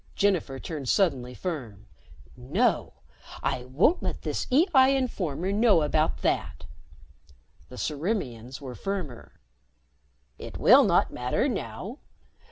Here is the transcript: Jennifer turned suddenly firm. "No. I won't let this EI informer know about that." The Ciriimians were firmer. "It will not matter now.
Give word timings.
Jennifer 0.15 0.57
turned 0.57 0.89
suddenly 0.89 1.35
firm. 1.35 1.85
"No. 2.35 2.93
I 3.43 3.65
won't 3.65 4.01
let 4.01 4.23
this 4.23 4.47
EI 4.51 4.95
informer 4.97 5.51
know 5.51 5.83
about 5.83 6.23
that." 6.23 6.65
The 7.69 7.75
Ciriimians 7.77 8.59
were 8.59 8.73
firmer. 8.73 9.39
"It 10.39 10.57
will 10.57 10.83
not 10.85 11.13
matter 11.13 11.47
now. 11.47 11.99